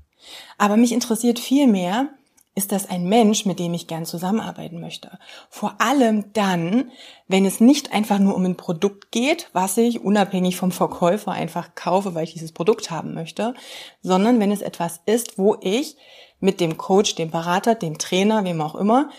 Aber 0.59 0.77
mich 0.77 0.93
interessiert 0.93 1.39
viel 1.39 1.67
mehr, 1.67 2.11
ist 2.55 2.71
das 2.71 2.91
ein 2.91 3.05
Mensch, 3.05 3.47
mit 3.47 3.59
dem 3.59 3.73
ich 3.73 3.87
gern 3.87 4.05
zusammenarbeiten 4.05 4.79
möchte. 4.79 5.19
Vor 5.49 5.75
allem 5.79 6.33
dann, 6.35 6.91
wenn 7.27 7.47
es 7.47 7.61
nicht 7.61 7.93
einfach 7.93 8.19
nur 8.19 8.35
um 8.35 8.45
ein 8.45 8.57
Produkt 8.57 9.11
geht, 9.11 9.49
was 9.55 9.79
ich 9.79 10.01
unabhängig 10.01 10.57
vom 10.57 10.71
Verkäufer 10.71 11.33
einfach 11.33 11.75
kaufe, 11.75 12.15
weil 12.15 12.25
ich 12.25 12.35
dieses 12.35 12.53
Produkt 12.53 12.91
haben 12.91 13.15
möchte, 13.15 13.55
sondern 14.03 14.39
wenn 14.39 14.53
es 14.53 14.61
etwas 14.61 15.01
ist, 15.07 15.39
wo 15.39 15.57
ich 15.63 15.97
mit 16.41 16.61
dem 16.61 16.77
Coach, 16.77 17.15
dem 17.15 17.31
Berater, 17.31 17.75
dem 17.75 17.97
Trainer, 17.97 18.45
wem 18.45 18.61
auch 18.61 18.75
immer, 18.75 19.11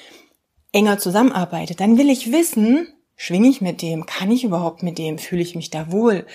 enger 0.72 1.00
zusammenarbeite. 1.00 1.74
Dann 1.74 1.98
will 1.98 2.10
ich 2.10 2.32
wissen, 2.32 2.88
schwinge 3.16 3.48
ich 3.48 3.62
mit 3.62 3.82
dem, 3.82 4.06
kann 4.06 4.30
ich 4.30 4.44
überhaupt 4.44 4.84
mit 4.84 5.00
dem, 5.00 5.18
fühle 5.18 5.42
ich 5.42 5.56
mich 5.56 5.72
da 5.72 5.92
wohl, 5.92 6.28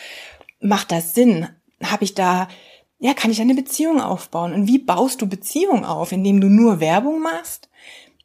macht 0.61 0.91
das 0.91 1.15
Sinn, 1.15 1.49
habe 1.83 2.05
ich 2.05 2.15
da 2.15 2.49
ja, 2.99 3.15
kann 3.15 3.31
ich 3.31 3.41
eine 3.41 3.55
Beziehung 3.55 4.01
aufbauen? 4.01 4.53
Und 4.53 4.67
wie 4.67 4.79
baust 4.79 5.23
du 5.23 5.29
Beziehung 5.29 5.85
auf? 5.85 6.13
Indem 6.13 6.41
du 6.41 6.49
nur 6.49 6.81
Werbung 6.81 7.23
machst? 7.23 7.69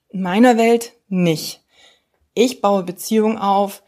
In 0.09 0.21
meiner 0.21 0.57
Welt 0.57 0.93
nicht. 1.09 1.63
Ich 2.33 2.61
baue 2.61 2.83
Beziehung 2.83 3.37
auf 3.37 3.83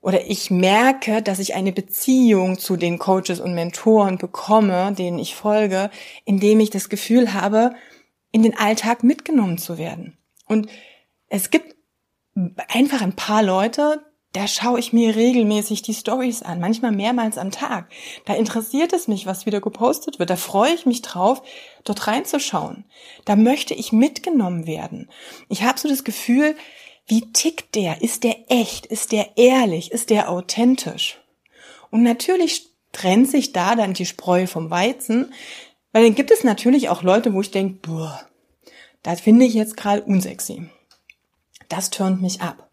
oder 0.00 0.26
ich 0.26 0.50
merke, 0.50 1.22
dass 1.22 1.38
ich 1.38 1.54
eine 1.54 1.72
Beziehung 1.72 2.58
zu 2.58 2.76
den 2.76 2.98
Coaches 2.98 3.40
und 3.40 3.54
Mentoren 3.54 4.18
bekomme, 4.18 4.92
denen 4.92 5.18
ich 5.18 5.34
folge, 5.34 5.90
indem 6.24 6.60
ich 6.60 6.70
das 6.70 6.88
Gefühl 6.88 7.34
habe, 7.34 7.74
in 8.32 8.42
den 8.42 8.56
Alltag 8.56 9.04
mitgenommen 9.04 9.58
zu 9.58 9.78
werden. 9.78 10.16
Und 10.46 10.68
es 11.28 11.50
gibt 11.50 11.76
einfach 12.68 13.02
ein 13.02 13.14
paar 13.14 13.42
Leute, 13.42 14.02
da 14.32 14.46
schaue 14.48 14.78
ich 14.78 14.94
mir 14.94 15.14
regelmäßig 15.14 15.82
die 15.82 15.92
Stories 15.92 16.42
an, 16.42 16.58
manchmal 16.58 16.92
mehrmals 16.92 17.36
am 17.36 17.50
Tag. 17.50 17.90
Da 18.24 18.34
interessiert 18.34 18.94
es 18.94 19.06
mich, 19.06 19.26
was 19.26 19.44
wieder 19.44 19.60
gepostet 19.60 20.18
wird. 20.18 20.30
Da 20.30 20.36
freue 20.36 20.72
ich 20.72 20.86
mich 20.86 21.02
drauf, 21.02 21.42
dort 21.84 22.06
reinzuschauen. 22.06 22.84
Da 23.26 23.36
möchte 23.36 23.74
ich 23.74 23.92
mitgenommen 23.92 24.66
werden. 24.66 25.10
Ich 25.50 25.64
habe 25.64 25.78
so 25.78 25.86
das 25.88 26.02
Gefühl, 26.02 26.56
wie 27.06 27.32
tickt 27.32 27.74
der? 27.74 28.00
Ist 28.00 28.24
der 28.24 28.50
echt? 28.50 28.86
Ist 28.86 29.12
der 29.12 29.36
ehrlich? 29.36 29.92
Ist 29.92 30.08
der 30.08 30.30
authentisch? 30.30 31.20
Und 31.90 32.02
natürlich 32.02 32.70
trennt 32.92 33.28
sich 33.28 33.52
da 33.52 33.74
dann 33.74 33.92
die 33.92 34.06
Spreu 34.06 34.46
vom 34.46 34.70
Weizen, 34.70 35.34
weil 35.92 36.04
dann 36.04 36.14
gibt 36.14 36.30
es 36.30 36.42
natürlich 36.42 36.88
auch 36.88 37.02
Leute, 37.02 37.34
wo 37.34 37.42
ich 37.42 37.50
denke, 37.50 37.86
boah, 37.86 38.20
das 39.02 39.20
finde 39.20 39.44
ich 39.44 39.52
jetzt 39.52 39.76
gerade 39.76 40.02
unsexy. 40.02 40.70
Das 41.68 41.90
turnt 41.90 42.22
mich 42.22 42.40
ab 42.40 42.70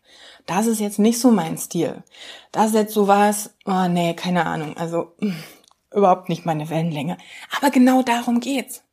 das 0.49 0.67
ist 0.67 0.79
jetzt 0.79 0.99
nicht 0.99 1.19
so 1.19 1.31
mein 1.31 1.57
Stil. 1.57 2.03
Das 2.51 2.67
ist 2.67 2.75
jetzt 2.75 2.93
sowas, 2.93 3.55
oh 3.65 3.87
nee, 3.87 4.13
keine 4.13 4.45
Ahnung, 4.45 4.77
also 4.77 5.15
überhaupt 5.93 6.29
nicht 6.29 6.45
meine 6.45 6.69
Wellenlänge. 6.69 7.17
Aber 7.57 7.69
genau 7.69 8.01
darum 8.01 8.39
geht's. 8.39 8.83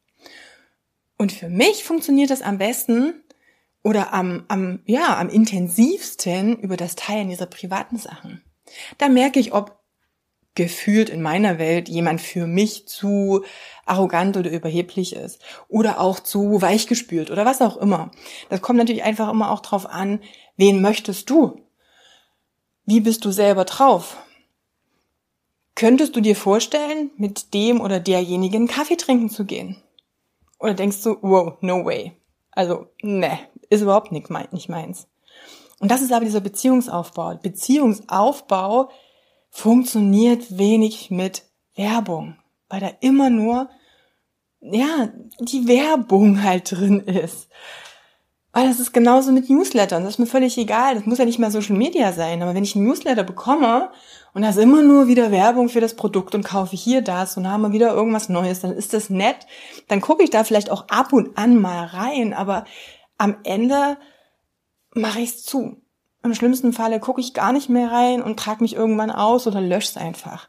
Und 1.17 1.33
für 1.33 1.49
mich 1.49 1.85
funktioniert 1.85 2.31
das 2.31 2.43
am 2.43 2.59
besten 2.59 3.23
oder 3.83 4.13
am, 4.13 4.45
am, 4.49 4.81
ja, 4.85 5.17
am 5.17 5.29
intensivsten 5.29 6.59
über 6.59 6.77
das 6.77 6.95
Teilen 6.95 7.31
dieser 7.31 7.47
privaten 7.47 7.97
Sachen. 7.97 8.43
Da 8.99 9.09
merke 9.09 9.41
ich, 9.41 9.55
ob 9.55 9.76
gefühlt 10.57 11.09
in 11.09 11.23
meiner 11.23 11.59
Welt 11.59 11.89
jemand 11.89 12.21
für 12.21 12.47
mich 12.47 12.89
zu 12.89 13.45
arrogant 13.85 14.37
oder 14.37 14.51
überheblich 14.51 15.15
ist 15.15 15.41
oder 15.69 16.01
auch 16.01 16.19
zu 16.19 16.61
weichgespült 16.61 17.31
oder 17.31 17.45
was 17.45 17.63
auch 17.63 17.77
immer. 17.77 18.11
Das 18.49 18.61
kommt 18.61 18.79
natürlich 18.79 19.05
einfach 19.05 19.31
immer 19.31 19.53
auch 19.53 19.61
drauf 19.61 19.87
an, 19.87 20.21
wen 20.57 20.83
möchtest 20.83 21.31
du? 21.31 21.61
Wie 22.85 23.01
bist 23.01 23.25
du 23.25 23.31
selber 23.31 23.65
drauf? 23.65 24.17
Könntest 25.75 26.17
du 26.17 26.21
dir 26.21 26.35
vorstellen, 26.35 27.11
mit 27.17 27.53
dem 27.53 27.81
oder 27.81 28.01
derjenigen 28.01 28.67
Kaffee 28.67 28.97
trinken 28.97 29.29
zu 29.29 29.45
gehen? 29.45 29.83
Oder 30.59 30.75
denkst 30.75 31.03
du, 31.03 31.19
wow, 31.21 31.55
no 31.61 31.85
way. 31.85 32.13
Also, 32.51 32.87
ne, 33.03 33.39
ist 33.69 33.83
überhaupt 33.83 34.11
nicht 34.11 34.31
meins. 34.31 35.07
Und 35.79 35.91
das 35.91 36.01
ist 36.01 36.13
aber 36.13 36.25
dieser 36.25 36.41
Beziehungsaufbau. 36.41 37.37
Beziehungsaufbau 37.43 38.89
funktioniert 39.51 40.59
wenig 40.59 41.11
mit 41.11 41.45
Werbung, 41.75 42.37
weil 42.69 42.81
da 42.81 42.91
immer 43.01 43.31
nur, 43.31 43.69
ja, 44.61 45.09
die 45.41 45.69
Werbung 45.69 46.43
halt 46.43 46.73
drin 46.73 47.01
ist. 47.01 47.49
Weil 48.57 48.69
das 48.69 48.81
ist 48.81 48.95
genauso 48.95 49.33
mit 49.33 49.51
Newslettern. 49.51 50.03
Das 50.03 50.15
ist 50.15 50.19
mir 50.19 50.25
völlig 50.25 50.57
egal. 50.57 50.95
Das 50.95 51.05
muss 51.05 51.19
ja 51.19 51.27
nicht 51.27 51.39
mehr 51.39 51.51
Social 51.51 51.77
Media 51.77 52.15
sein. 52.15 52.41
Aber 52.41 52.55
wenn 52.55 52.65
ich 52.65 52.75
einen 52.75 52.87
Newsletter 52.87 53.23
bekomme 53.23 53.91
und 54.33 54.41
da 54.41 54.49
ist 54.49 54.57
immer 54.57 54.81
nur 54.81 55.09
wieder 55.09 55.31
Werbung 55.31 55.69
für 55.69 55.83
das 55.83 55.95
Produkt 55.95 56.35
und 56.35 56.43
kaufe 56.43 56.75
hier 56.75 57.03
das 57.03 57.37
und 57.37 57.43
wir 57.43 57.73
wieder 57.73 57.93
irgendwas 57.93 58.31
Neues, 58.31 58.61
dann 58.61 58.73
ist 58.73 58.95
das 58.95 59.11
nett. 59.11 59.47
Dann 59.89 60.01
gucke 60.01 60.23
ich 60.23 60.31
da 60.31 60.43
vielleicht 60.43 60.71
auch 60.71 60.89
ab 60.89 61.13
und 61.13 61.37
an 61.37 61.61
mal 61.61 61.85
rein. 61.85 62.33
Aber 62.33 62.65
am 63.19 63.37
Ende 63.45 63.99
mache 64.95 65.21
ich 65.21 65.31
es 65.31 65.45
zu. 65.45 65.77
Im 66.27 66.35
schlimmsten 66.35 66.73
Falle 66.73 66.99
gucke 66.99 67.21
ich 67.21 67.35
gar 67.35 67.53
nicht 67.53 67.69
mehr 67.69 67.93
rein 67.93 68.21
und 68.21 68.37
trage 68.37 68.63
mich 68.63 68.75
irgendwann 68.75 69.13
aus 69.13 69.47
oder 69.47 69.61
lösche 69.61 69.91
es 69.91 69.97
einfach. 69.97 70.49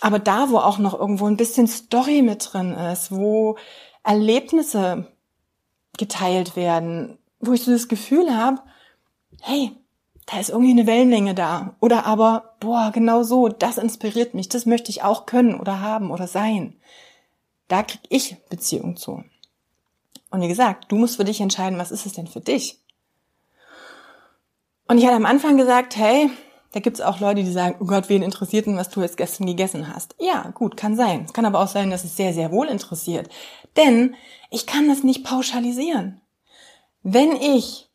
Aber 0.00 0.18
da, 0.18 0.48
wo 0.48 0.56
auch 0.56 0.78
noch 0.78 0.98
irgendwo 0.98 1.26
ein 1.26 1.36
bisschen 1.36 1.66
Story 1.66 2.22
mit 2.22 2.48
drin 2.50 2.72
ist, 2.72 3.12
wo 3.12 3.58
Erlebnisse 4.02 5.12
geteilt 5.98 6.56
werden, 6.56 7.18
wo 7.38 7.52
ich 7.52 7.64
so 7.64 7.70
das 7.70 7.88
Gefühl 7.88 8.34
habe, 8.34 8.62
hey, 9.42 9.72
da 10.24 10.40
ist 10.40 10.48
irgendwie 10.48 10.70
eine 10.70 10.86
Wellenlänge 10.86 11.34
da. 11.34 11.76
Oder 11.80 12.06
aber, 12.06 12.54
boah, 12.58 12.90
genau 12.90 13.22
so, 13.24 13.48
das 13.48 13.76
inspiriert 13.76 14.32
mich, 14.32 14.48
das 14.48 14.64
möchte 14.64 14.90
ich 14.90 15.02
auch 15.02 15.26
können 15.26 15.60
oder 15.60 15.80
haben 15.80 16.10
oder 16.10 16.28
sein. 16.28 16.76
Da 17.66 17.82
krieg 17.82 18.00
ich 18.08 18.36
Beziehung 18.48 18.96
zu. 18.96 19.22
Und 20.30 20.40
wie 20.40 20.48
gesagt, 20.48 20.90
du 20.90 20.96
musst 20.96 21.16
für 21.16 21.24
dich 21.24 21.42
entscheiden, 21.42 21.78
was 21.78 21.90
ist 21.90 22.06
es 22.06 22.14
denn 22.14 22.26
für 22.26 22.40
dich? 22.40 22.80
Und 24.88 24.98
ich 24.98 25.04
hatte 25.04 25.16
am 25.16 25.26
Anfang 25.26 25.56
gesagt, 25.56 25.96
hey, 25.96 26.30
da 26.72 26.80
gibt's 26.80 27.00
auch 27.00 27.20
Leute, 27.20 27.44
die 27.44 27.52
sagen, 27.52 27.76
oh 27.80 27.84
Gott, 27.84 28.08
wen 28.08 28.22
interessiert 28.22 28.66
denn, 28.66 28.76
was 28.76 28.88
du 28.88 29.00
jetzt 29.00 29.16
gestern 29.16 29.46
gegessen 29.46 29.94
hast? 29.94 30.14
Ja, 30.18 30.50
gut, 30.54 30.76
kann 30.76 30.96
sein. 30.96 31.24
Es 31.26 31.32
kann 31.32 31.46
aber 31.46 31.60
auch 31.60 31.68
sein, 31.68 31.90
dass 31.90 32.04
es 32.04 32.16
sehr, 32.16 32.34
sehr 32.34 32.50
wohl 32.50 32.68
interessiert. 32.68 33.28
Denn 33.76 34.14
ich 34.50 34.66
kann 34.66 34.88
das 34.88 35.02
nicht 35.02 35.24
pauschalisieren. 35.24 36.20
Wenn 37.02 37.32
ich 37.32 37.88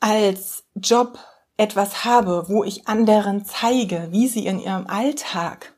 als 0.00 0.64
Job 0.74 1.18
etwas 1.56 2.04
habe, 2.04 2.48
wo 2.48 2.64
ich 2.64 2.88
anderen 2.88 3.44
zeige, 3.44 4.08
wie 4.10 4.28
sie 4.28 4.46
in 4.46 4.60
ihrem 4.60 4.86
Alltag 4.86 5.74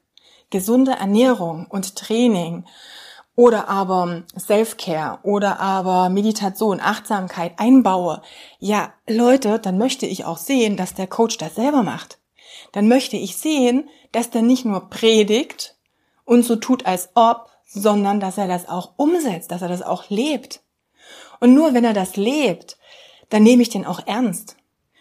gesunde 0.50 0.92
Ernährung 0.92 1.66
und 1.68 1.96
Training 1.96 2.64
oder 3.34 3.68
aber 3.68 4.24
Self-Care 4.38 5.20
oder 5.22 5.60
aber 5.60 6.08
Meditation, 6.08 6.80
Achtsamkeit 6.80 7.54
einbaue, 7.56 8.22
ja, 8.58 8.92
Leute, 9.08 9.58
dann 9.58 9.78
möchte 9.78 10.06
ich 10.06 10.24
auch 10.24 10.38
sehen, 10.38 10.76
dass 10.76 10.94
der 10.94 11.06
Coach 11.06 11.38
das 11.38 11.54
selber 11.54 11.82
macht. 11.82 12.18
Dann 12.72 12.88
möchte 12.88 13.16
ich 13.16 13.36
sehen, 13.36 13.88
dass 14.12 14.30
der 14.30 14.42
nicht 14.42 14.64
nur 14.64 14.90
predigt 14.90 15.76
und 16.24 16.44
so 16.44 16.56
tut 16.56 16.86
als 16.86 17.10
ob, 17.14 17.48
sondern 17.66 18.20
dass 18.20 18.38
er 18.38 18.48
das 18.48 18.68
auch 18.68 18.92
umsetzt, 18.96 19.50
dass 19.50 19.62
er 19.62 19.68
das 19.68 19.82
auch 19.82 20.10
lebt. 20.10 20.62
Und 21.40 21.54
nur 21.54 21.74
wenn 21.74 21.84
er 21.84 21.94
das 21.94 22.16
lebt, 22.16 22.76
dann 23.30 23.42
nehme 23.42 23.62
ich 23.62 23.70
den 23.70 23.86
auch 23.86 24.06
ernst. 24.06 24.56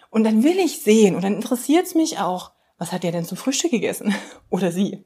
Und 0.09 0.23
dann 0.23 0.43
will 0.43 0.57
ich 0.57 0.81
sehen 0.81 1.15
und 1.15 1.23
dann 1.23 1.35
interessiert 1.35 1.85
es 1.85 1.95
mich 1.95 2.19
auch, 2.19 2.51
was 2.77 2.91
hat 2.91 3.03
er 3.03 3.11
denn 3.11 3.25
zum 3.25 3.37
Frühstück 3.37 3.71
gegessen? 3.71 4.15
Oder 4.49 4.71
sie. 4.71 5.05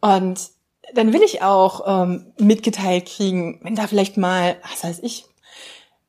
Und 0.00 0.50
dann 0.94 1.12
will 1.12 1.22
ich 1.22 1.42
auch 1.42 2.04
ähm, 2.04 2.32
mitgeteilt 2.38 3.06
kriegen, 3.06 3.60
wenn 3.62 3.74
da 3.74 3.86
vielleicht 3.86 4.16
mal, 4.16 4.56
was 4.70 4.84
weiß 4.84 5.00
ich, 5.02 5.26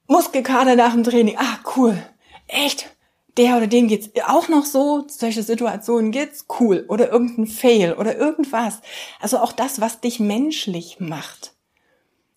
Muskelkater 0.07 0.75
nach 0.75 0.93
dem 0.93 1.03
Training. 1.03 1.37
Ah, 1.37 1.59
cool. 1.75 2.01
Echt? 2.47 2.89
Der 3.37 3.57
oder 3.57 3.67
dem 3.67 3.87
geht's 3.87 4.09
auch 4.25 4.47
noch 4.47 4.65
so. 4.65 5.05
Solche 5.07 5.43
Situationen 5.43 6.11
gibt's. 6.11 6.45
Cool. 6.59 6.85
Oder 6.87 7.11
irgendein 7.11 7.47
Fail 7.47 7.93
oder 7.93 8.17
irgendwas. 8.17 8.81
Also 9.19 9.39
auch 9.39 9.51
das, 9.51 9.81
was 9.81 9.99
dich 9.99 10.19
menschlich 10.19 10.99
macht. 10.99 11.53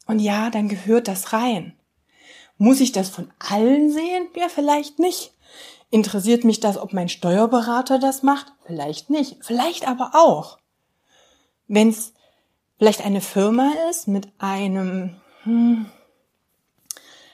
Und 0.06 0.18
ja, 0.18 0.50
dann 0.50 0.68
gehört 0.68 1.08
das 1.08 1.32
rein. 1.32 1.74
Muss 2.58 2.80
ich 2.80 2.92
das 2.92 3.08
von 3.08 3.32
allen 3.38 3.90
sehen? 3.90 4.28
Ja, 4.36 4.48
vielleicht 4.48 4.98
nicht. 4.98 5.32
Interessiert 5.90 6.44
mich 6.44 6.60
das, 6.60 6.76
ob 6.76 6.92
mein 6.92 7.08
Steuerberater 7.08 7.98
das 7.98 8.22
macht? 8.22 8.52
Vielleicht 8.66 9.08
nicht. 9.08 9.38
Vielleicht 9.40 9.88
aber 9.88 10.10
auch. 10.14 10.58
Wenn's 11.68 12.12
vielleicht 12.80 13.04
eine 13.04 13.20
Firma 13.20 13.74
ist 13.90 14.08
mit 14.08 14.28
einem, 14.38 15.16
hm, 15.42 15.84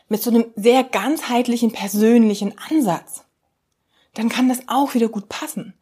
mit 0.08 0.20
so 0.20 0.30
einem 0.30 0.46
sehr 0.56 0.82
ganzheitlichen 0.82 1.70
persönlichen 1.70 2.52
Ansatz, 2.68 3.24
dann 4.14 4.28
kann 4.28 4.48
das 4.48 4.62
auch 4.66 4.94
wieder 4.94 5.08
gut 5.08 5.28
passen. 5.28 5.74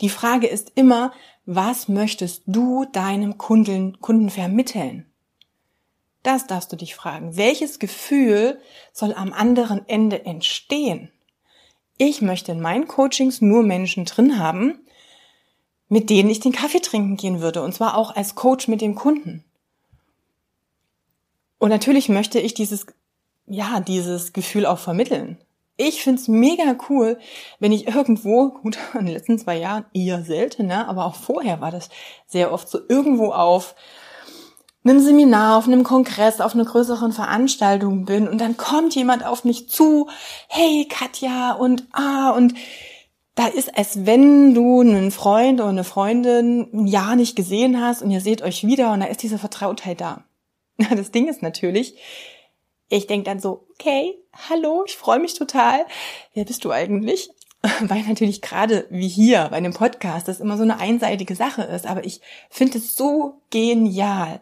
Die 0.00 0.08
Frage 0.08 0.48
ist 0.48 0.72
immer, 0.74 1.12
was 1.46 1.86
möchtest 1.86 2.42
du 2.46 2.84
deinem 2.84 3.38
Kunden, 3.38 4.00
Kunden 4.00 4.28
vermitteln? 4.28 5.06
Das 6.24 6.48
darfst 6.48 6.72
du 6.72 6.76
dich 6.76 6.96
fragen. 6.96 7.36
Welches 7.36 7.78
Gefühl 7.78 8.60
soll 8.92 9.14
am 9.14 9.32
anderen 9.32 9.88
Ende 9.88 10.24
entstehen? 10.24 11.12
Ich 11.96 12.22
möchte 12.22 12.50
in 12.50 12.60
meinen 12.60 12.88
Coachings 12.88 13.40
nur 13.40 13.62
Menschen 13.62 14.04
drin 14.04 14.40
haben, 14.40 14.80
mit 15.92 16.08
denen 16.08 16.30
ich 16.30 16.40
den 16.40 16.52
Kaffee 16.52 16.80
trinken 16.80 17.18
gehen 17.18 17.42
würde. 17.42 17.60
Und 17.60 17.74
zwar 17.74 17.98
auch 17.98 18.16
als 18.16 18.34
Coach 18.34 18.66
mit 18.66 18.80
dem 18.80 18.94
Kunden. 18.94 19.44
Und 21.58 21.68
natürlich 21.68 22.08
möchte 22.08 22.38
ich 22.40 22.54
dieses, 22.54 22.86
ja, 23.44 23.78
dieses 23.80 24.32
Gefühl 24.32 24.64
auch 24.64 24.78
vermitteln. 24.78 25.36
Ich 25.76 26.02
find's 26.02 26.28
mega 26.28 26.76
cool, 26.88 27.18
wenn 27.60 27.72
ich 27.72 27.88
irgendwo, 27.88 28.48
gut, 28.48 28.78
in 28.94 29.04
den 29.04 29.12
letzten 29.12 29.38
zwei 29.38 29.58
Jahren 29.58 29.84
eher 29.92 30.22
seltener, 30.22 30.88
aber 30.88 31.04
auch 31.04 31.14
vorher 31.14 31.60
war 31.60 31.70
das 31.70 31.90
sehr 32.26 32.54
oft 32.54 32.70
so, 32.70 32.78
irgendwo 32.88 33.30
auf 33.30 33.74
einem 34.84 34.98
Seminar, 34.98 35.58
auf 35.58 35.66
einem 35.66 35.84
Kongress, 35.84 36.40
auf 36.40 36.54
einer 36.54 36.64
größeren 36.64 37.12
Veranstaltung 37.12 38.06
bin 38.06 38.28
und 38.28 38.40
dann 38.40 38.56
kommt 38.56 38.94
jemand 38.94 39.26
auf 39.26 39.44
mich 39.44 39.68
zu, 39.68 40.08
hey 40.48 40.88
Katja 40.88 41.52
und 41.52 41.86
ah 41.92 42.30
und 42.30 42.54
da 43.34 43.46
ist, 43.46 43.76
als 43.76 44.04
wenn 44.04 44.54
du 44.54 44.80
einen 44.80 45.10
Freund 45.10 45.60
oder 45.60 45.70
eine 45.70 45.84
Freundin 45.84 46.68
ein 46.72 46.86
Jahr 46.86 47.16
nicht 47.16 47.34
gesehen 47.34 47.80
hast 47.80 48.02
und 48.02 48.10
ihr 48.10 48.20
seht 48.20 48.42
euch 48.42 48.66
wieder 48.66 48.92
und 48.92 49.00
da 49.00 49.06
ist 49.06 49.22
diese 49.22 49.38
Vertrautheit 49.38 50.00
da. 50.00 50.24
Das 50.90 51.10
Ding 51.12 51.28
ist 51.28 51.42
natürlich, 51.42 51.96
ich 52.88 53.06
denke 53.06 53.24
dann 53.24 53.40
so, 53.40 53.66
okay, 53.72 54.14
hallo, 54.50 54.84
ich 54.86 54.96
freue 54.96 55.18
mich 55.18 55.34
total. 55.34 55.86
Wer 56.34 56.44
bist 56.44 56.64
du 56.64 56.70
eigentlich? 56.72 57.30
Weil 57.80 58.02
natürlich 58.02 58.42
gerade 58.42 58.86
wie 58.90 59.08
hier 59.08 59.48
bei 59.50 59.56
einem 59.56 59.72
Podcast 59.72 60.28
das 60.28 60.40
immer 60.40 60.56
so 60.56 60.62
eine 60.62 60.78
einseitige 60.78 61.34
Sache 61.34 61.62
ist. 61.62 61.86
Aber 61.86 62.04
ich 62.04 62.20
finde 62.50 62.78
es 62.78 62.96
so 62.96 63.40
genial, 63.50 64.40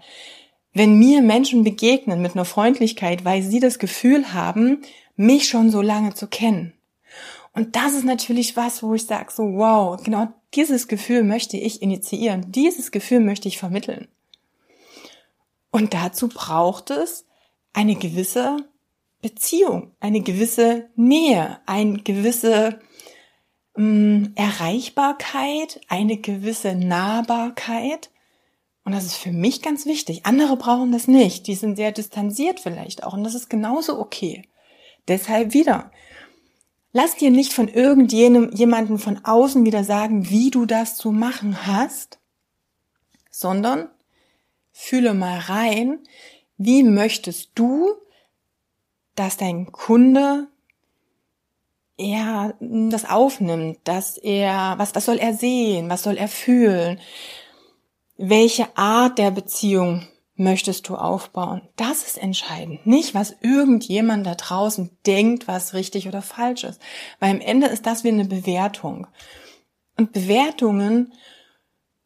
wenn 0.73 0.99
mir 0.99 1.23
Menschen 1.23 1.62
begegnen 1.62 2.23
mit 2.23 2.35
einer 2.35 2.44
Freundlichkeit, 2.44 3.25
weil 3.25 3.42
sie 3.42 3.61
das 3.61 3.78
Gefühl 3.78 4.32
haben, 4.32 4.82
mich 5.16 5.49
schon 5.49 5.70
so 5.70 5.82
lange 5.82 6.14
zu 6.14 6.26
kennen. 6.26 6.73
Und 7.52 7.76
das 7.76 7.95
ist 7.95 8.04
natürlich 8.04 8.57
was, 8.57 8.83
wo 8.83 8.95
ich 8.95 9.07
sage, 9.07 9.33
so 9.33 9.42
wow, 9.42 10.00
genau 10.02 10.28
dieses 10.54 10.88
Gefühl 10.88 11.25
möchte 11.25 11.57
ich 11.57 11.83
initiieren, 11.83 12.52
dieses 12.52 12.90
Gefühl 12.90 13.21
möchte 13.21 13.49
ich 13.49 13.59
vermitteln. 13.59 14.09
Und 15.71 15.95
dazu 15.95 16.28
braucht 16.28 16.90
es 16.90 17.26
eine 17.73 17.95
gewisse 17.95 18.69
Beziehung, 19.23 19.92
eine 20.00 20.21
gewisse 20.21 20.88
Nähe, 20.97 21.59
eine 21.66 21.99
gewisse 21.99 22.80
ähm, 23.76 24.33
Erreichbarkeit, 24.35 25.80
eine 25.88 26.16
gewisse 26.16 26.75
Nahbarkeit. 26.75 28.11
Und 28.85 28.92
das 28.92 29.04
ist 29.04 29.16
für 29.16 29.33
mich 29.33 29.62
ganz 29.62 29.87
wichtig. 29.87 30.25
Andere 30.25 30.57
brauchen 30.57 30.90
das 30.90 31.07
nicht. 31.07 31.47
Die 31.47 31.54
sind 31.54 31.76
sehr 31.76 31.92
distanziert 31.92 32.61
vielleicht 32.61 33.04
auch. 33.04 33.12
Und 33.12 33.25
das 33.25 33.35
ist 33.35 33.50
genauso 33.50 33.99
okay. 34.00 34.42
Deshalb 35.07 35.52
wieder. 35.52 35.92
Lass 36.92 37.14
dir 37.16 37.30
nicht 37.30 37.52
von 37.52 37.68
irgendjenem, 37.68 38.50
jemanden 38.52 38.99
von 38.99 39.25
außen 39.25 39.64
wieder 39.64 39.85
sagen, 39.85 40.28
wie 40.28 40.50
du 40.50 40.66
das 40.66 40.97
zu 40.97 41.12
machen 41.12 41.66
hast, 41.66 42.18
sondern 43.30 43.88
fühle 44.73 45.14
mal 45.14 45.38
rein, 45.38 46.00
wie 46.56 46.82
möchtest 46.82 47.50
du, 47.54 47.90
dass 49.14 49.37
dein 49.37 49.70
Kunde 49.70 50.49
er 51.97 52.54
das 52.61 53.09
aufnimmt, 53.09 53.78
dass 53.85 54.16
er, 54.16 54.75
was, 54.78 54.94
was 54.94 55.04
soll 55.04 55.18
er 55.18 55.35
sehen, 55.35 55.90
was 55.90 56.02
soll 56.02 56.16
er 56.16 56.28
fühlen, 56.28 56.99
welche 58.16 58.76
Art 58.76 59.18
der 59.18 59.30
Beziehung 59.30 60.06
möchtest 60.40 60.88
du 60.88 60.97
aufbauen? 60.97 61.62
Das 61.76 62.02
ist 62.02 62.18
entscheidend. 62.18 62.87
Nicht, 62.87 63.14
was 63.14 63.37
irgendjemand 63.42 64.26
da 64.26 64.35
draußen 64.35 64.90
denkt, 65.06 65.47
was 65.47 65.75
richtig 65.75 66.09
oder 66.09 66.23
falsch 66.23 66.64
ist. 66.64 66.80
Weil 67.20 67.30
am 67.30 67.40
Ende 67.40 67.68
ist 67.68 67.87
das 67.87 68.02
wie 68.02 68.09
eine 68.09 68.25
Bewertung. 68.25 69.06
Und 69.97 70.12
Bewertungen 70.12 71.12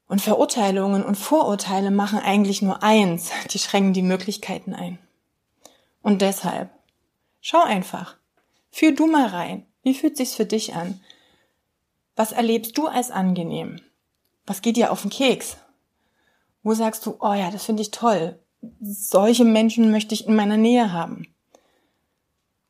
und 0.06 0.20
Verurteilungen 0.20 1.02
und 1.02 1.16
Vorurteile 1.16 1.90
machen 1.90 2.18
eigentlich 2.18 2.60
nur 2.60 2.82
eins. 2.82 3.30
Die 3.50 3.58
schränken 3.58 3.94
die 3.94 4.02
Möglichkeiten 4.02 4.74
ein. 4.74 4.98
Und 6.02 6.20
deshalb, 6.20 6.70
schau 7.40 7.62
einfach. 7.62 8.16
Fühl 8.70 8.94
du 8.94 9.06
mal 9.06 9.26
rein. 9.26 9.64
Wie 9.82 9.94
fühlt 9.94 10.16
sich's 10.16 10.34
für 10.34 10.44
dich 10.44 10.74
an? 10.74 11.00
Was 12.16 12.32
erlebst 12.32 12.76
du 12.76 12.86
als 12.86 13.10
angenehm? 13.10 13.80
Was 14.46 14.60
geht 14.60 14.76
dir 14.76 14.92
auf 14.92 15.02
den 15.02 15.10
Keks? 15.10 15.56
Wo 16.64 16.72
sagst 16.72 17.04
du, 17.04 17.16
oh 17.20 17.34
ja, 17.34 17.50
das 17.50 17.66
finde 17.66 17.82
ich 17.82 17.90
toll. 17.90 18.38
Solche 18.80 19.44
Menschen 19.44 19.90
möchte 19.90 20.14
ich 20.14 20.26
in 20.26 20.34
meiner 20.34 20.56
Nähe 20.56 20.92
haben. 20.92 21.28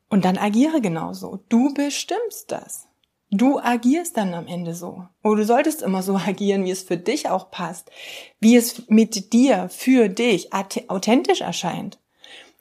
Und 0.09 0.25
dann 0.25 0.37
agiere 0.37 0.81
genauso. 0.81 1.39
Du 1.47 1.73
bestimmst 1.73 2.51
das. 2.51 2.87
Du 3.31 3.57
agierst 3.57 4.17
dann 4.17 4.33
am 4.33 4.47
Ende 4.47 4.75
so. 4.75 5.07
Oder 5.23 5.37
du 5.37 5.45
solltest 5.45 5.81
immer 5.81 6.03
so 6.03 6.15
agieren, 6.27 6.65
wie 6.65 6.71
es 6.71 6.83
für 6.83 6.97
dich 6.97 7.29
auch 7.29 7.49
passt. 7.51 7.89
Wie 8.41 8.57
es 8.57 8.87
mit 8.89 9.31
dir, 9.31 9.69
für 9.69 10.09
dich 10.09 10.53
authentisch 10.53 11.39
erscheint. 11.39 11.97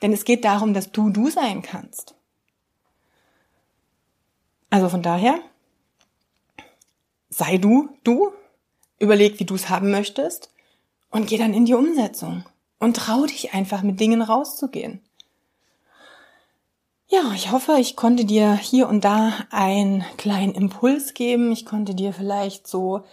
Denn 0.03 0.13
es 0.13 0.25
geht 0.25 0.45
darum, 0.45 0.73
dass 0.73 0.93
du 0.93 1.11
du 1.11 1.31
sein 1.31 1.63
kannst. 1.63 2.15
Also 4.71 4.89
von 4.89 5.03
daher, 5.03 5.41
sei 7.29 7.59
du 7.59 7.89
du, 8.05 8.33
überleg, 9.01 9.41
wie 9.41 9.45
du 9.45 9.57
es 9.57 9.69
haben 9.69 9.91
möchtest 9.91 10.54
und 11.15 11.29
geh 11.29 11.39
dann 11.39 11.55
in 11.55 11.65
die 11.65 11.75
Umsetzung 11.75 12.45
und 12.81 12.97
trau 12.97 13.25
dich 13.25 13.55
einfach 13.55 13.83
mit 13.83 14.01
Dingen 14.01 14.21
rauszugehen. 14.21 15.01
Ja, 17.07 17.31
ich 17.37 17.53
hoffe, 17.53 17.77
ich 17.79 17.95
konnte 17.95 18.25
dir 18.25 18.55
hier 18.57 18.89
und 18.89 19.05
da 19.05 19.33
einen 19.51 20.05
kleinen 20.17 20.55
Impuls 20.55 21.15
geben. 21.15 21.53
Ich 21.53 21.67
konnte 21.67 21.95
dir 21.95 22.13
vielleicht 22.13 22.67
so, 22.67 23.05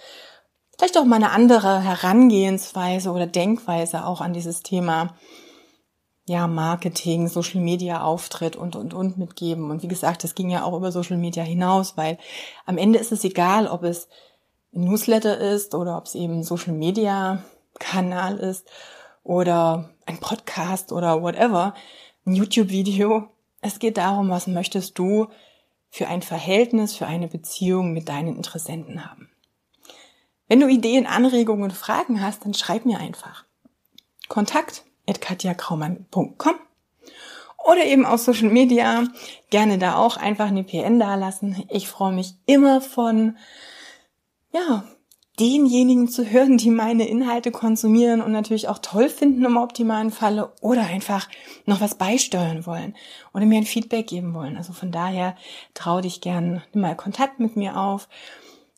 vielleicht 0.76 0.98
auch 0.98 1.06
mal 1.06 1.18
eine 1.18 1.30
andere 1.30 1.82
Herangehensweise 1.82 3.12
oder 3.12 3.28
Denkweise 3.28 4.04
auch 4.04 4.20
an 4.20 4.34
dieses 4.34 4.64
Thema, 4.64 5.16
ja, 6.26 6.48
Marketing, 6.48 7.28
Social 7.28 7.62
Media 7.62 8.02
Auftritt 8.02 8.56
und, 8.56 8.76
und, 8.76 8.96
und 8.96 9.20
mitgeben. 9.20 9.70
Und 9.70 9.84
wie 9.84 9.88
gesagt, 9.88 10.24
das 10.24 10.34
ging 10.34 10.50
ja 10.50 10.64
auch 10.64 10.76
über 10.76 10.92
Social 10.92 11.18
Media 11.18 11.44
hinaus, 11.44 11.98
weil 11.98 12.18
am 12.66 12.80
Ende 12.80 12.98
ist 12.98 13.12
es 13.12 13.24
egal, 13.24 13.68
ob 13.68 13.84
es 13.84 14.08
Newsletter 14.72 15.38
ist 15.38 15.76
oder 15.76 15.98
ob 15.98 16.06
es 16.06 16.16
eben 16.16 16.42
Social 16.42 16.74
Media 16.74 17.44
Kanal 17.80 18.38
ist 18.38 18.70
oder 19.24 19.92
ein 20.06 20.20
Podcast 20.20 20.92
oder 20.92 21.22
whatever, 21.22 21.74
ein 22.26 22.36
YouTube-Video. 22.36 23.30
Es 23.62 23.80
geht 23.80 23.98
darum, 23.98 24.30
was 24.30 24.48
möchtest 24.48 24.98
du 24.98 25.28
für 25.90 26.08
ein 26.08 26.22
Verhältnis, 26.22 26.96
für 26.96 27.06
eine 27.06 27.28
Beziehung 27.28 27.94
mit 27.94 28.10
deinen 28.10 28.36
Interessenten 28.36 29.10
haben. 29.10 29.30
Wenn 30.48 30.60
du 30.60 30.68
Ideen, 30.68 31.06
Anregungen 31.06 31.64
und 31.64 31.74
Fragen 31.74 32.22
hast, 32.22 32.46
dann 32.46 32.54
schreib 32.54 32.86
mir 32.86 33.00
einfach. 33.00 33.46
Kontakt 34.28 34.84
at 35.08 35.22
katjakraumann.com 35.22 36.56
oder 37.66 37.86
eben 37.86 38.06
auf 38.06 38.22
Social 38.22 38.50
Media. 38.50 39.04
Gerne 39.50 39.78
da 39.78 39.96
auch 39.96 40.18
einfach 40.18 40.48
eine 40.48 40.64
PN 40.64 41.00
dalassen. 41.00 41.64
Ich 41.70 41.88
freue 41.88 42.14
mich 42.14 42.36
immer 42.46 42.82
von, 42.82 43.38
ja, 44.52 44.84
denjenigen 45.42 46.08
zu 46.08 46.30
hören, 46.30 46.58
die 46.58 46.70
meine 46.70 47.08
Inhalte 47.08 47.50
konsumieren 47.52 48.22
und 48.22 48.32
natürlich 48.32 48.68
auch 48.68 48.78
toll 48.78 49.10
finden 49.10 49.44
im 49.44 49.58
optimalen 49.58 50.12
Falle 50.12 50.54
oder 50.62 50.84
einfach 50.84 51.28
noch 51.66 51.82
was 51.82 51.96
beisteuern 51.96 52.68
wollen 52.68 52.96
oder 53.34 53.46
mir 53.46 53.58
ein 53.58 53.66
Feedback 53.66 54.06
geben 54.06 54.36
wollen. 54.36 54.56
Also 54.56 54.72
von 54.72 54.92
daher 54.92 55.36
trau 55.74 56.00
dich 56.00 56.22
gern, 56.22 56.62
nimm 56.74 56.84
mal 56.84 56.96
Kontakt 56.96 57.40
mit 57.40 57.56
mir 57.56 57.76
auf. 57.76 58.08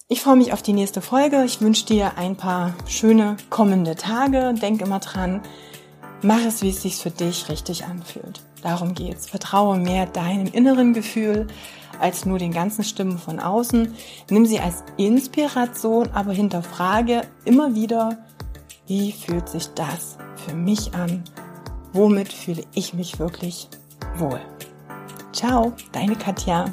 Ich 0.07 0.21
freue 0.21 0.37
mich 0.37 0.53
auf 0.53 0.61
die 0.61 0.73
nächste 0.73 1.01
Folge. 1.01 1.43
Ich 1.43 1.59
wünsche 1.59 1.85
dir 1.85 2.17
ein 2.17 2.37
paar 2.37 2.73
schöne 2.87 3.35
kommende 3.49 3.95
Tage. 3.95 4.53
Denk 4.53 4.81
immer 4.81 4.99
dran, 4.99 5.41
mach 6.21 6.45
es, 6.45 6.61
wie 6.61 6.69
es 6.69 6.81
sich 6.81 6.95
für 6.95 7.11
dich 7.11 7.49
richtig 7.49 7.83
anfühlt. 7.83 8.41
Darum 8.63 8.93
geht's. 8.93 9.27
Vertraue 9.27 9.77
mehr 9.77 10.05
deinem 10.05 10.47
inneren 10.47 10.93
Gefühl 10.93 11.47
als 11.99 12.25
nur 12.25 12.39
den 12.39 12.53
ganzen 12.53 12.83
Stimmen 12.83 13.17
von 13.17 13.39
außen. 13.39 13.93
Nimm 14.29 14.45
sie 14.45 14.59
als 14.59 14.83
Inspiration, 14.97 16.09
aber 16.13 16.31
hinterfrage 16.31 17.21
immer 17.45 17.75
wieder, 17.75 18.17
wie 18.87 19.11
fühlt 19.11 19.49
sich 19.49 19.67
das 19.75 20.17
für 20.35 20.55
mich 20.55 20.93
an? 20.93 21.23
Womit 21.91 22.31
fühle 22.31 22.63
ich 22.73 22.93
mich 22.93 23.19
wirklich 23.19 23.69
wohl? 24.17 24.41
Ciao, 25.33 25.73
deine 25.91 26.15
Katja. 26.15 26.65